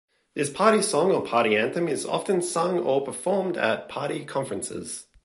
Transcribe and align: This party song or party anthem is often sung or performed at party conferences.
This 0.33 0.49
party 0.49 0.81
song 0.81 1.11
or 1.11 1.21
party 1.23 1.55
anthem 1.55 1.87
is 1.87 2.07
often 2.07 2.41
sung 2.41 2.79
or 2.79 3.05
performed 3.05 3.55
at 3.55 3.87
party 3.87 4.25
conferences. 4.25 5.05